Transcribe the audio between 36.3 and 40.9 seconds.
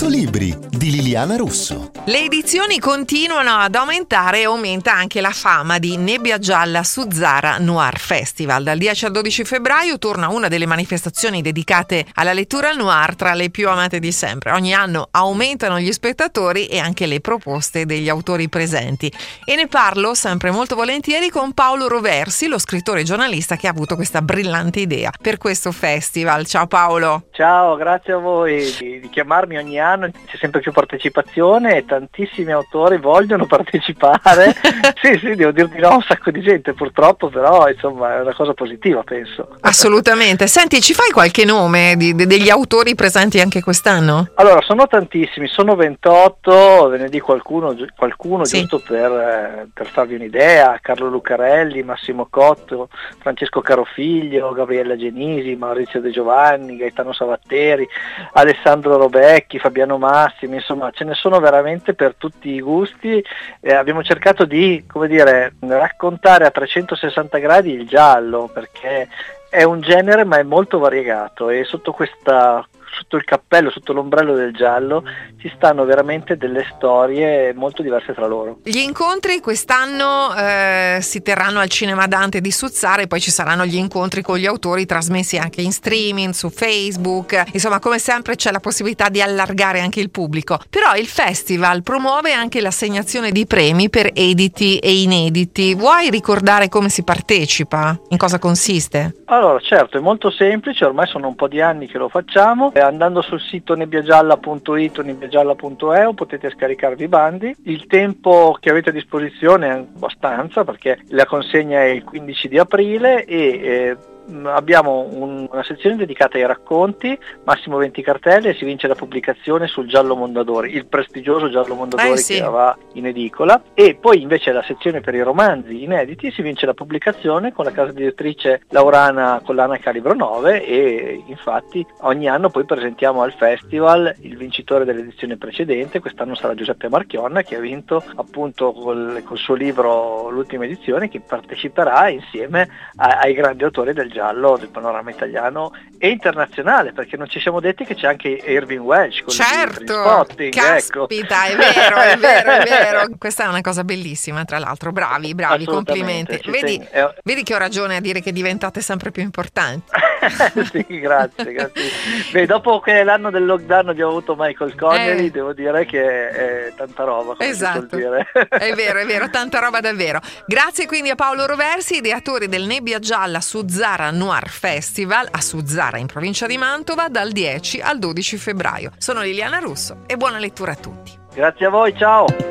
di gente purtroppo, però insomma è una cosa positiva penso. Assolutamente. Senti,